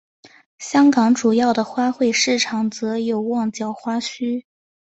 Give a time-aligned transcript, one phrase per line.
[0.57, 4.43] 香港主要的花卉市场则有旺角花墟。